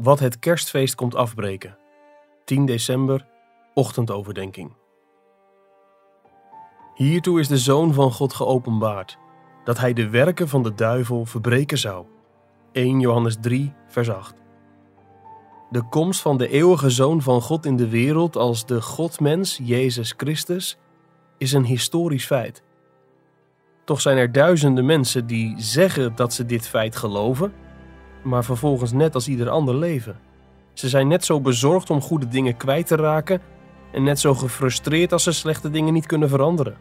Wat 0.00 0.18
het 0.18 0.38
kerstfeest 0.38 0.94
komt 0.94 1.14
afbreken. 1.14 1.76
10 2.44 2.66
december, 2.66 3.26
ochtendoverdenking. 3.74 4.72
Hiertoe 6.94 7.40
is 7.40 7.48
de 7.48 7.58
Zoon 7.58 7.94
van 7.94 8.12
God 8.12 8.32
geopenbaard, 8.32 9.18
dat 9.64 9.78
hij 9.78 9.92
de 9.92 10.08
werken 10.08 10.48
van 10.48 10.62
de 10.62 10.74
duivel 10.74 11.24
verbreken 11.24 11.78
zou. 11.78 12.06
1 12.72 13.00
Johannes 13.00 13.36
3, 13.40 13.72
vers 13.86 14.10
8. 14.10 14.34
De 15.70 15.82
komst 15.82 16.20
van 16.20 16.36
de 16.36 16.48
eeuwige 16.48 16.90
Zoon 16.90 17.22
van 17.22 17.42
God 17.42 17.66
in 17.66 17.76
de 17.76 17.88
wereld 17.88 18.36
als 18.36 18.66
de 18.66 18.82
Godmens, 18.82 19.60
Jezus 19.62 20.14
Christus, 20.16 20.78
is 21.38 21.52
een 21.52 21.64
historisch 21.64 22.26
feit. 22.26 22.62
Toch 23.84 24.00
zijn 24.00 24.16
er 24.16 24.32
duizenden 24.32 24.86
mensen 24.86 25.26
die 25.26 25.54
zeggen 25.56 26.16
dat 26.16 26.32
ze 26.32 26.46
dit 26.46 26.68
feit 26.68 26.96
geloven, 26.96 27.52
maar 28.22 28.44
vervolgens 28.44 28.92
net 28.92 29.14
als 29.14 29.28
ieder 29.28 29.48
ander 29.48 29.74
leven. 29.74 30.18
Ze 30.72 30.88
zijn 30.88 31.08
net 31.08 31.24
zo 31.24 31.40
bezorgd 31.40 31.90
om 31.90 32.00
goede 32.00 32.28
dingen 32.28 32.56
kwijt 32.56 32.86
te 32.86 32.96
raken 32.96 33.40
en 33.92 34.02
net 34.02 34.20
zo 34.20 34.34
gefrustreerd 34.34 35.12
als 35.12 35.22
ze 35.22 35.32
slechte 35.32 35.70
dingen 35.70 35.92
niet 35.92 36.06
kunnen 36.06 36.28
veranderen. 36.28 36.76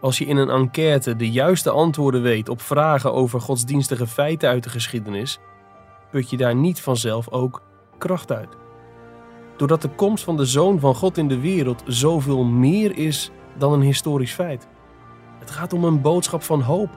Als 0.00 0.18
je 0.18 0.24
in 0.24 0.36
een 0.36 0.50
enquête 0.50 1.16
de 1.16 1.30
juiste 1.30 1.70
antwoorden 1.70 2.22
weet 2.22 2.48
op 2.48 2.60
vragen 2.60 3.12
over 3.12 3.40
godsdienstige 3.40 4.06
feiten 4.06 4.48
uit 4.48 4.62
de 4.62 4.70
geschiedenis, 4.70 5.38
put 6.10 6.30
je 6.30 6.36
daar 6.36 6.54
niet 6.54 6.80
vanzelf 6.80 7.28
ook 7.30 7.62
kracht 7.98 8.32
uit. 8.32 8.56
Doordat 9.56 9.82
de 9.82 9.88
komst 9.88 10.24
van 10.24 10.36
de 10.36 10.44
Zoon 10.44 10.80
van 10.80 10.94
God 10.94 11.18
in 11.18 11.28
de 11.28 11.40
wereld 11.40 11.82
zoveel 11.86 12.44
meer 12.44 12.96
is 12.96 13.30
dan 13.58 13.72
een 13.72 13.80
historisch 13.80 14.32
feit. 14.32 14.68
Het 15.38 15.50
gaat 15.50 15.72
om 15.72 15.84
een 15.84 16.00
boodschap 16.00 16.42
van 16.42 16.60
hoop, 16.60 16.90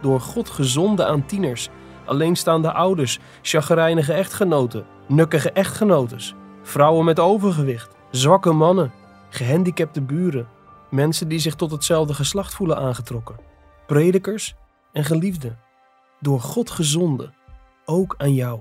door 0.00 0.20
God 0.20 0.50
gezonden 0.50 1.06
aan 1.06 1.26
tieners, 1.26 1.68
alleenstaande 2.10 2.72
ouders, 2.72 3.18
chagrijnige 3.42 4.12
echtgenoten, 4.12 4.86
nukkige 5.08 5.50
echtgenotes, 5.50 6.34
vrouwen 6.62 7.04
met 7.04 7.20
overgewicht, 7.20 7.94
zwakke 8.10 8.52
mannen, 8.52 8.92
gehandicapte 9.28 10.00
buren, 10.00 10.48
mensen 10.90 11.28
die 11.28 11.38
zich 11.38 11.54
tot 11.54 11.70
hetzelfde 11.70 12.14
geslacht 12.14 12.54
voelen 12.54 12.76
aangetrokken, 12.76 13.36
predikers 13.86 14.54
en 14.92 15.04
geliefden. 15.04 15.58
Door 16.20 16.40
God 16.40 16.70
gezonden, 16.70 17.34
ook 17.84 18.14
aan 18.18 18.34
jou. 18.34 18.60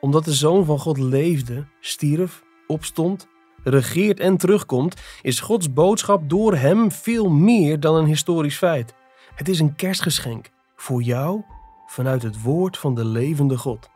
Omdat 0.00 0.24
de 0.24 0.34
Zoon 0.34 0.64
van 0.64 0.78
God 0.78 0.98
leefde, 0.98 1.66
stierf, 1.80 2.42
opstond, 2.66 3.26
regeert 3.64 4.20
en 4.20 4.36
terugkomt, 4.36 5.00
is 5.22 5.40
Gods 5.40 5.72
boodschap 5.72 6.28
door 6.28 6.54
hem 6.54 6.92
veel 6.92 7.30
meer 7.30 7.80
dan 7.80 7.94
een 7.94 8.06
historisch 8.06 8.56
feit. 8.56 8.94
Het 9.34 9.48
is 9.48 9.60
een 9.60 9.74
kerstgeschenk 9.74 10.50
voor 10.76 11.02
jou 11.02 11.42
vanuit 11.86 12.22
het 12.22 12.42
woord 12.42 12.78
van 12.78 12.94
de 12.94 13.04
levende 13.04 13.58
God. 13.58 13.90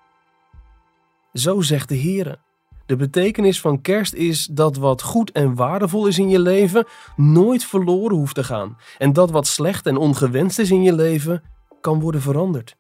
Zo 1.33 1.61
zegt 1.61 1.89
de 1.89 1.95
Heer. 1.95 2.39
De 2.87 2.97
betekenis 2.97 3.61
van 3.61 3.81
kerst 3.81 4.15
is 4.15 4.47
dat 4.47 4.77
wat 4.77 5.03
goed 5.03 5.33
en 5.33 5.55
waardevol 5.55 6.07
is 6.07 6.19
in 6.19 6.29
je 6.29 6.39
leven 6.39 6.87
nooit 7.17 7.65
verloren 7.65 8.17
hoeft 8.17 8.35
te 8.35 8.45
gaan. 8.45 8.77
En 8.99 9.13
dat 9.13 9.31
wat 9.31 9.47
slecht 9.47 9.87
en 9.87 9.97
ongewenst 9.97 10.59
is 10.59 10.71
in 10.71 10.83
je 10.83 10.93
leven 10.93 11.43
kan 11.81 12.01
worden 12.01 12.21
veranderd. 12.21 12.77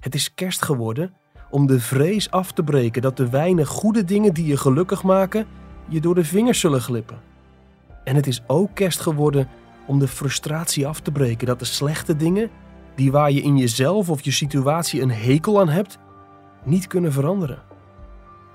Het 0.00 0.14
is 0.14 0.34
kerst 0.34 0.62
geworden 0.62 1.14
om 1.50 1.66
de 1.66 1.80
vrees 1.80 2.30
af 2.30 2.52
te 2.52 2.62
breken 2.62 3.02
dat 3.02 3.16
de 3.16 3.30
weinig 3.30 3.68
goede 3.68 4.04
dingen 4.04 4.34
die 4.34 4.46
je 4.46 4.56
gelukkig 4.56 5.02
maken 5.02 5.46
je 5.88 6.00
door 6.00 6.14
de 6.14 6.24
vingers 6.24 6.60
zullen 6.60 6.80
glippen. 6.80 7.20
En 8.04 8.16
het 8.16 8.26
is 8.26 8.42
ook 8.46 8.70
kerst 8.74 9.00
geworden 9.00 9.48
om 9.86 9.98
de 9.98 10.08
frustratie 10.08 10.86
af 10.86 11.00
te 11.00 11.12
breken 11.12 11.46
dat 11.46 11.58
de 11.58 11.64
slechte 11.64 12.16
dingen, 12.16 12.50
die 12.96 13.12
waar 13.12 13.30
je 13.30 13.42
in 13.42 13.56
jezelf 13.56 14.10
of 14.10 14.20
je 14.20 14.30
situatie 14.30 15.00
een 15.00 15.10
hekel 15.10 15.60
aan 15.60 15.68
hebt, 15.68 15.98
niet 16.64 16.86
kunnen 16.86 17.12
veranderen. 17.12 17.62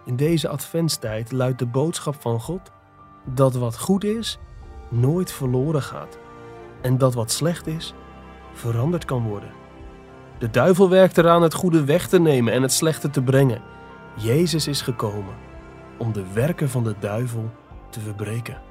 In 0.06 0.16
deze 0.16 0.47
adventstijd 0.47 1.31
luidt 1.31 1.59
de 1.59 1.66
boodschap 1.66 2.22
van 2.22 2.39
God 2.39 2.72
dat 3.25 3.56
wat 3.56 3.80
goed 3.80 4.03
is, 4.03 4.39
nooit 4.89 5.31
verloren 5.31 5.81
gaat. 5.81 6.18
En 6.81 6.97
dat 6.97 7.13
wat 7.13 7.31
slecht 7.31 7.68
is, 7.68 7.94
veranderd 8.53 9.06
kan 9.06 9.24
worden. 9.24 9.51
De 10.38 10.50
duivel 10.50 10.90
werkt 10.90 11.18
eraan 11.18 11.41
het 11.41 11.53
goede 11.53 11.84
weg 11.84 12.07
te 12.07 12.19
nemen 12.19 12.53
en 12.53 12.62
het 12.62 12.74
slechte 12.74 13.09
te 13.09 13.22
brengen. 13.22 13.62
Jezus 14.18 14.68
is 14.68 14.81
gekomen 14.81 15.35
om 15.97 16.13
de 16.13 16.24
werken 16.34 16.69
van 16.69 16.84
de 16.84 16.96
duivel 17.00 17.51
te 17.90 18.00
verbreken. 18.00 18.70